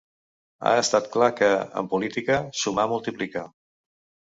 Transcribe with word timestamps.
Ha 0.67 0.71
estat 0.83 1.09
clar 1.17 1.27
que, 1.41 1.51
en 1.83 1.91
política, 1.93 2.41
sumar 2.63 2.89
multiplica. 2.95 3.47